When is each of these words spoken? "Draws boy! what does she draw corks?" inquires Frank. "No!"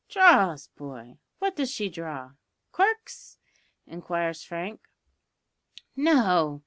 "Draws 0.09 0.65
boy! 0.69 1.19
what 1.37 1.55
does 1.55 1.69
she 1.69 1.87
draw 1.87 2.31
corks?" 2.71 3.37
inquires 3.85 4.43
Frank. 4.43 4.81
"No!" 5.95 6.59